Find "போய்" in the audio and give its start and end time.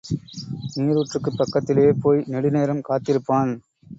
2.01-2.23